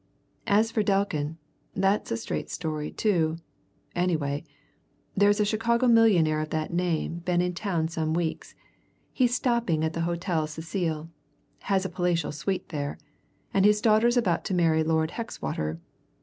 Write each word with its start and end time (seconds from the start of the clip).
As 0.47 0.71
for 0.71 0.81
Delkin, 0.81 1.37
that's 1.75 2.09
a 2.09 2.17
straight 2.17 2.49
story, 2.49 2.89
too 2.89 3.37
anyway, 3.95 4.43
there's 5.15 5.39
a 5.39 5.45
Chicago 5.45 5.87
millionaire 5.87 6.39
of 6.39 6.49
that 6.49 6.73
name 6.73 7.19
been 7.19 7.39
in 7.39 7.53
town 7.53 7.87
some 7.87 8.15
weeks 8.15 8.55
he's 9.13 9.35
stopping 9.35 9.83
at 9.83 9.93
the 9.93 10.01
Hotel 10.01 10.47
Cecil 10.47 11.11
has 11.59 11.85
a 11.85 11.89
palatial 11.89 12.31
suite 12.31 12.69
there 12.69 12.97
and 13.53 13.63
his 13.63 13.79
daughter's 13.79 14.17
about 14.17 14.43
to 14.45 14.55
marry 14.55 14.83
Lord 14.83 15.11
Hexwater. 15.11 15.77